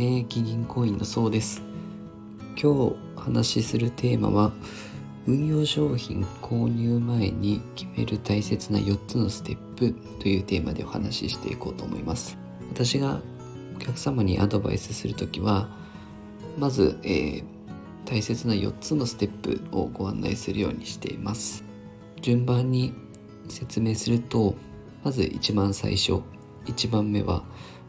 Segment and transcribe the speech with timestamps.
[0.00, 1.60] 現役銀行員のそうです。
[2.52, 4.50] 今日お話しするテーマは
[5.26, 12.38] 運用商品購入前に決める大切な4つのステップというテーマでお話ししていこうと思います。
[12.72, 13.20] 私が
[13.76, 15.68] お客様にアドバイスする時は
[16.56, 17.44] まず、えー、
[18.06, 21.62] 大切な4つのステップをご案内するようにしています。
[22.22, 22.94] 順番に
[23.50, 24.54] 説明すると
[25.04, 26.22] まず一番最初
[26.64, 27.44] 1番目は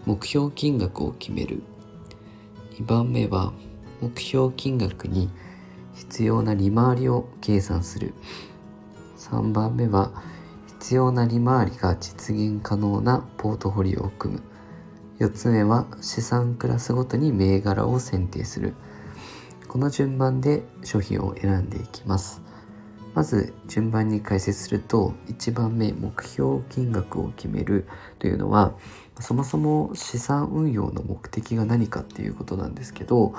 [0.06, 1.64] 目標金額を決める。
[2.82, 3.54] 2番目は
[4.02, 5.30] 目標金額に
[5.94, 8.16] 必要な利回りを計算する。
[9.20, 10.12] 3番目は
[10.66, 14.42] 必要な利回りが実現可能なポートフォリオを組む。
[15.20, 18.74] 4つ目は資産クラスごとに銘柄を選定する。
[19.68, 22.42] この順番で商品を選んでいきます。
[23.14, 27.88] まず順番に解説すると1番目目標金額を決める
[28.20, 28.74] というのは
[29.20, 33.34] そもそも資産運用の目的が何かっていうことなんですけど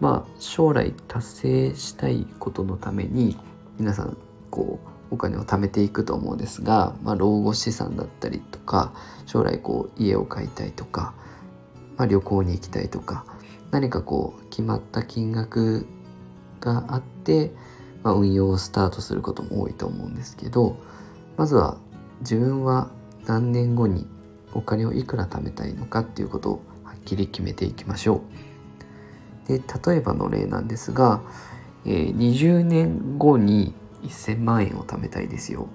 [0.00, 3.36] まあ将来達成したいことのために
[3.78, 4.16] 皆さん
[4.50, 4.78] こ
[5.10, 8.92] うお金を貯めていくと思うんですが、まあ、老後資産だったりとか
[9.24, 11.14] 将来こう家を買いたいとか、
[11.96, 13.24] まあ、旅行に行きたいとか
[13.70, 15.86] 何かこう決まった金額
[16.60, 17.52] があって、
[18.06, 20.76] まあ、運用をスタートすることも多いと思うんですけど
[21.36, 21.76] まずは
[22.20, 22.88] 自分は
[23.26, 24.06] 何年後に
[24.54, 28.22] お金をいくら貯めたいのかっていうことをはっきり決めていきましょ
[29.44, 29.48] う。
[29.48, 31.20] で例えばの例なんですが、
[31.84, 35.66] えー、20年後に1000万円を貯めたいですよ。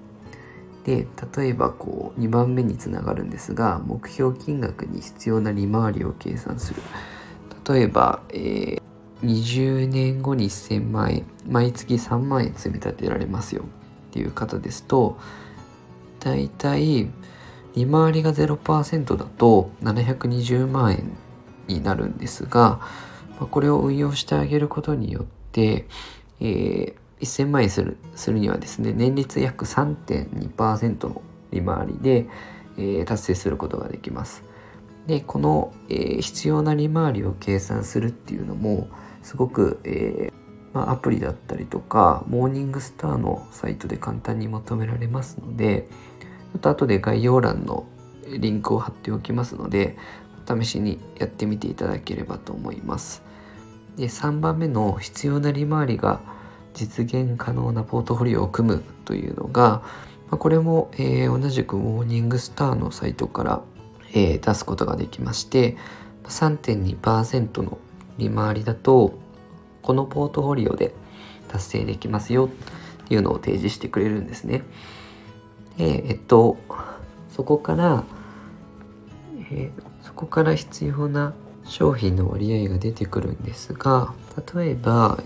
[0.84, 6.80] で例えばこう2番目につながるんですが目標金額に必要な利回りを計算する。
[7.68, 8.82] 例えば、えー、
[9.22, 15.18] 20年後に1000万円毎月3万円積み立てられますよっていう方ですと
[16.20, 17.10] だいたい
[17.74, 21.16] 利回りが0%だと720万円
[21.66, 22.80] になるんですが、
[23.38, 25.86] まあ、これを運用してあげることによって、
[26.40, 32.26] えー、1000万円するするにはですね年率約3.2%の利回りで、
[32.76, 34.44] えー、達成することができます。
[35.06, 38.88] でこの、えー、必要な利回りを計算するっていうのも
[39.22, 40.32] すごく、えー
[40.72, 45.88] まあ、アプリだったりとかモーニングスターのサイトで簡単に求められますので
[46.52, 47.86] ちょっと後で概要欄の
[48.26, 49.96] リンクを貼っておきますので
[50.48, 53.22] お試しにやってみていただければと思います。
[53.96, 56.20] で3番目の必要な利回りが
[56.72, 59.82] 実現可能なポートフォリオを組むというのが
[60.30, 63.62] まこれも、えー、同じくモーニングスターのサイトから
[64.12, 65.76] えー、出すことができまして
[66.24, 67.78] 3.2%の
[68.18, 69.18] 利回りだと
[69.82, 70.94] このポートフォリオで
[71.48, 72.46] 達成できますよ
[73.04, 74.62] っていうのを提示してくれるんですね。
[75.76, 76.56] でえっと
[77.30, 78.04] そこから、
[79.50, 81.32] えー、そこから必要な
[81.64, 84.12] 商品の割合が出てくるんですが
[84.54, 85.18] 例えば、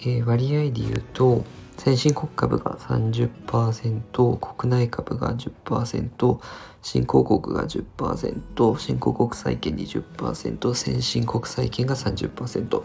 [0.00, 1.44] えー、割合で言うと
[1.78, 6.40] 先進国株が30%、国内株が10%、
[6.82, 12.82] 新興国が10%、新興国債券20%、先進国債券が30%、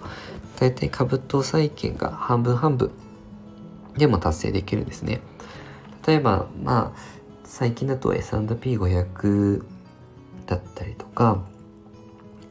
[0.59, 2.91] 大体株と債券が半分半分
[3.97, 5.21] でも達成できるんですね。
[6.05, 6.99] 例えば、まあ、
[7.43, 9.63] 最近だと S&P500
[10.45, 11.43] だったりとか、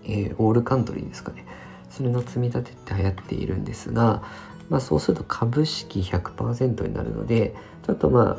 [0.04, 1.47] えー、オールカントリーですかね。
[1.92, 4.22] それの積み立てって流行っているんですが、
[4.70, 7.54] まあ、そうすると株式100%になるので
[7.86, 8.38] ちょっとま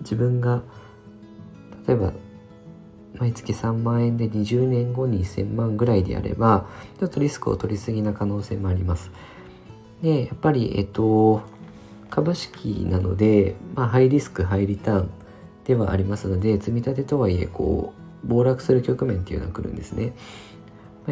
[0.00, 0.62] 自分が
[1.86, 2.12] 例えば
[3.18, 6.66] 毎月3万円で20年後に1000万ぐらいであれば
[6.98, 9.10] ちょっとリスクを取りすぎな可能性もあります。
[10.02, 11.42] でやっぱりえっと
[12.10, 15.10] 株式なので、まあ、ハイリスクハイリターン
[15.64, 17.92] ではありますので積み立てとはいえこ
[18.24, 20.14] う暴落する局面っていうのは来るんですね。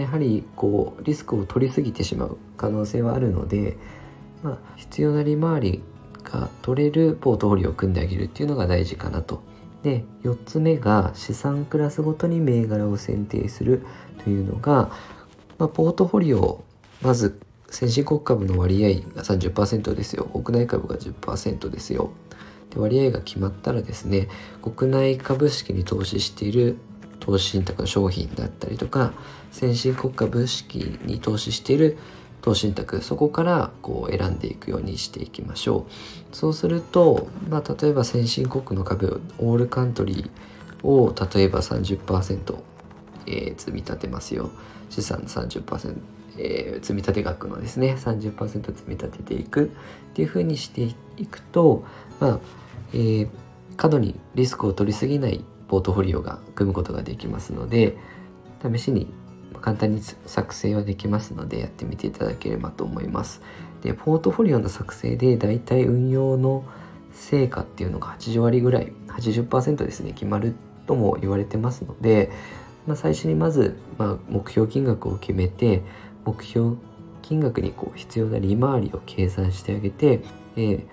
[0.00, 3.76] やはりこうリスクを取りすぎてしまう可能性はあるので
[4.42, 5.82] まあ、必要な利回り
[6.24, 9.42] が取れるポートフォリオを組んであげるっていうのが大事かなと。
[9.82, 13.84] で4つ目が資産クラスごとに銘柄を選定する
[14.22, 14.92] というのが、
[15.58, 16.62] まあ、ポートフォリオ
[17.00, 22.12] まず先進国株の割合が30%ですよ国内株が10%ですよ
[22.70, 24.28] で割合が決まったらですね
[24.62, 26.78] 国内株式に投資している
[27.22, 29.12] 投資信託の商品だったりとか
[29.52, 31.96] 先進国株式に投資している
[32.40, 35.86] 投資信託そこからこう選んでいくようにしていきましょ
[36.32, 36.36] う。
[36.36, 42.56] そうすると、まあ、例えば先進国の株オールカントリーを例えば30%、
[43.26, 44.50] えー、積み立てますよ。
[44.90, 45.96] 資産の30%
[46.38, 49.66] えー、積立額のですね30%積み立てていく。
[49.66, 49.68] っ
[50.14, 51.84] ていうふうにしていくと、
[52.20, 52.40] まあ
[52.92, 53.28] えー、
[53.76, 57.96] 過度にリスクを取りすぎないポートフォリオが組むことができますので
[58.62, 59.10] 試しに
[59.62, 63.40] 簡単に作成はできますのでやってみていただければと思います。
[63.80, 66.62] でポートフォリオの作成でだいたい運用の
[67.12, 70.54] 成果っていうのが80割ぐらい80%ですね決まる
[70.86, 72.30] とも言われてますので、
[72.86, 75.82] まあ、最初にまず、まあ、目標金額を決めて
[76.26, 76.76] 目標
[77.22, 80.20] 金額にこう必要な利回りを計算してあげて、
[80.56, 80.86] えー、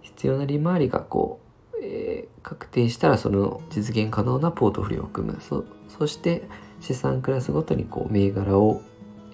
[0.00, 1.51] 必要な利回りがこう、
[1.82, 5.40] えー、確定したらその実現可能なポートフリオを組む。
[5.40, 6.48] そそして
[6.80, 8.80] 資産クラスごとにこう銘柄を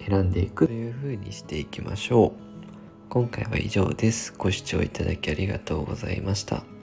[0.05, 0.67] 選んでいく。
[0.67, 2.31] というふうにしていきましょう。
[3.09, 4.33] 今回は以上です。
[4.37, 6.78] ご視聴いただきありがとうございました。